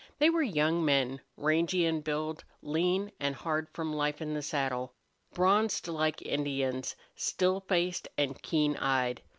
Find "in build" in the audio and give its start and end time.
1.85-2.43